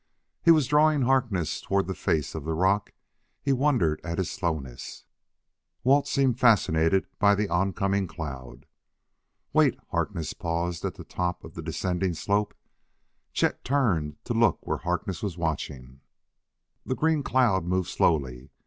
He 0.41 0.49
was 0.49 0.65
drawing 0.65 1.03
Harkness 1.03 1.61
toward 1.61 1.85
the 1.85 1.93
face 1.93 2.33
of 2.33 2.43
the 2.43 2.55
rock; 2.55 2.91
he 3.39 3.53
wondered 3.53 4.01
at 4.03 4.17
his 4.17 4.31
slowness. 4.31 5.05
Walt 5.83 6.07
seemed 6.07 6.39
fascinated 6.39 7.05
by 7.19 7.35
the 7.35 7.47
oncoming 7.49 8.07
cloud. 8.07 8.65
"Wait!" 9.53 9.77
Harkness 9.91 10.33
paused 10.33 10.83
at 10.85 10.95
the 10.95 11.03
top 11.03 11.43
of 11.43 11.53
the 11.53 11.61
descending 11.61 12.15
slope. 12.15 12.55
Chet 13.31 13.63
turned, 13.63 14.15
to 14.25 14.33
look 14.33 14.65
where 14.65 14.77
Harkness 14.79 15.21
was 15.21 15.37
watching. 15.37 16.01
The 16.83 16.95
green 16.95 17.21
cloud 17.21 17.63
moved 17.65 17.89
slowly. 17.89 18.49